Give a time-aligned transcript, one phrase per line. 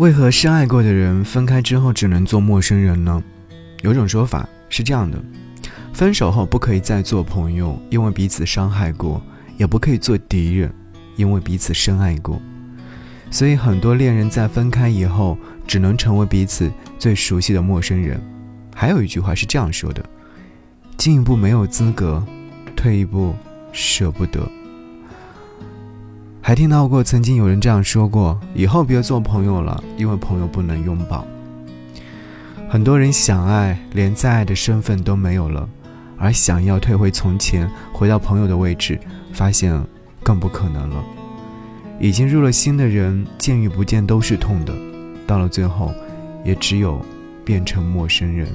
[0.00, 3.22] 为何深爱过的人分开之后只能做陌生人呢？
[3.82, 5.22] 有种说法是这样的：
[5.92, 9.20] 分手后不可以再做朋友，因为彼此伤害过；
[9.58, 10.72] 也不可以做敌人，
[11.16, 12.40] 因为彼此深爱过。
[13.30, 15.36] 所以很多恋人在分开以后，
[15.66, 18.18] 只能成为彼此最熟悉的陌生人。
[18.74, 20.02] 还有一句话是这样说的：
[20.96, 22.24] 进一步没有资格，
[22.74, 23.34] 退一步
[23.70, 24.50] 舍不得。
[26.50, 31.24] 还听到过曾经有人这样说过：“以后别做朋友了，因为朋友不能拥抱。”
[32.68, 35.68] 很多人想爱，连再爱的身份都没有了，
[36.18, 38.98] 而想要退回从前，回到朋友的位置，
[39.32, 39.80] 发现
[40.24, 40.96] 更不可能了。
[42.00, 44.74] 已经入了心的人，见与不见都是痛的，
[45.28, 45.94] 到了最后，
[46.44, 47.00] 也只有
[47.44, 48.48] 变成陌生人。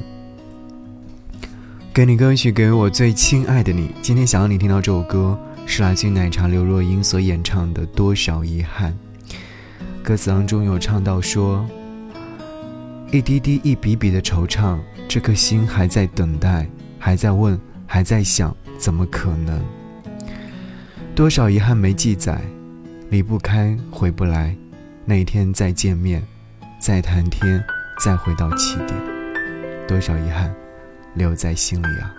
[1.93, 3.91] 给你歌曲，给我最亲爱的你。
[4.01, 5.39] 今天想要你听到这首歌。
[5.65, 8.93] 是来自奶茶刘若英所演唱的《多少遗憾》。
[10.03, 11.67] 歌词当中有唱到说
[13.11, 19.59] ：“一滴滴、一笔笔的惆怅，这颗心还在等待，还在问，还在想，怎么可能？
[21.15, 22.39] 多少遗憾没记载，
[23.09, 24.55] 离不开，回不来，
[25.03, 26.21] 那一天再见面，
[26.79, 27.61] 再谈天，
[28.03, 28.93] 再回到起点，
[29.87, 30.53] 多少遗憾
[31.15, 32.13] 留在心里啊。”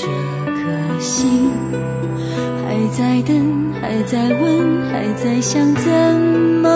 [0.00, 0.06] 这
[0.54, 1.50] 颗心
[2.64, 2.66] 还
[2.96, 5.90] 在等，还在问，还在想，怎
[6.62, 6.68] 么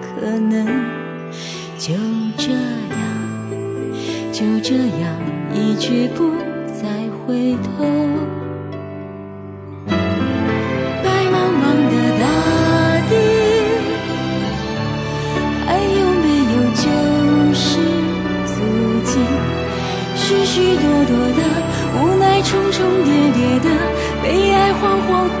[0.00, 0.64] 可能
[1.76, 1.92] 就
[2.36, 2.96] 这样，
[4.32, 5.10] 就这样
[5.52, 6.30] 一去不
[6.80, 6.84] 再？
[7.26, 7.84] 回头，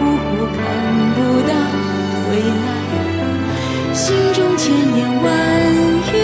[0.16, 0.58] 糊看
[1.14, 1.18] 不
[1.48, 1.52] 到
[2.30, 2.32] 未
[2.64, 2.66] 来，
[3.92, 4.02] 心
[4.32, 4.62] 中千
[4.96, 5.26] 言万
[6.10, 6.16] 语，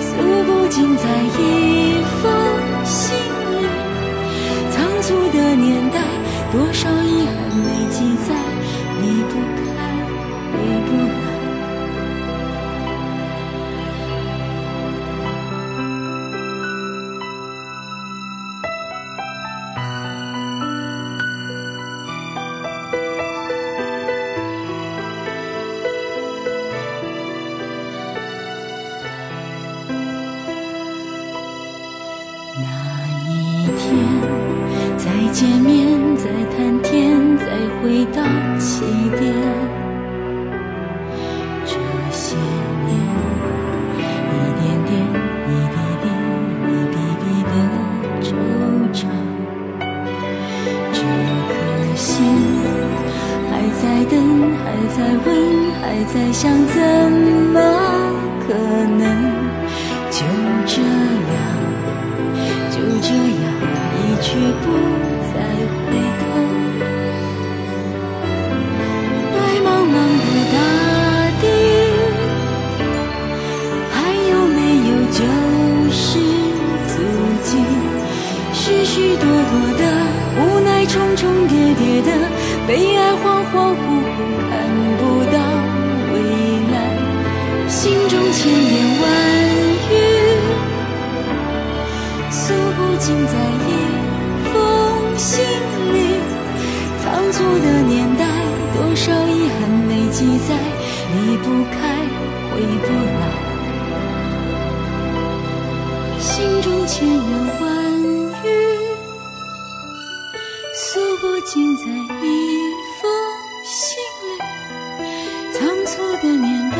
[0.00, 0.08] 诉
[0.44, 1.04] 不尽在
[1.38, 1.40] 一
[2.20, 2.22] 封。
[2.84, 2.98] 信
[3.52, 3.62] 里
[4.70, 5.96] 仓促的年代，
[6.52, 8.09] 多少遗憾没尽
[35.32, 36.24] 见面，再
[36.56, 37.44] 谈天，再
[37.80, 38.20] 回到
[38.58, 38.82] 起
[39.18, 39.32] 点。
[41.64, 41.72] 这
[42.10, 42.36] 些
[42.84, 42.90] 年，
[44.26, 44.90] 一点点，
[45.46, 46.04] 一滴滴，
[46.66, 47.52] 一笔笔的
[48.20, 48.28] 惆
[48.92, 48.98] 怅。
[50.92, 50.98] 这
[51.48, 51.50] 颗
[51.94, 52.04] 心
[53.50, 54.12] 还在等，
[54.64, 55.28] 还在问，
[55.80, 56.76] 还在想，怎
[81.40, 82.08] 重重叠叠的
[82.66, 83.16] 悲哀，恍
[83.50, 83.82] 恍惚惚
[84.50, 84.50] 看
[84.98, 85.02] 不
[85.32, 85.38] 到
[86.12, 86.14] 未
[86.70, 86.74] 来，
[87.66, 89.02] 心中千言万
[89.88, 89.92] 语，
[92.30, 93.68] 诉不尽在一。
[95.16, 95.44] 心
[95.92, 95.96] 里
[97.02, 98.24] 仓促的年代，
[98.74, 100.54] 多少遗憾没记载，
[101.14, 101.78] 离不开，
[102.50, 102.88] 回不
[103.20, 103.22] 来，
[106.18, 107.20] 心中千言
[107.60, 107.79] 万
[111.52, 113.10] 浸在一封
[113.64, 113.98] 信
[114.28, 114.38] 里。
[115.52, 116.76] 仓促的年代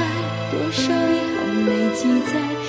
[0.52, 2.59] 多少遗憾没记载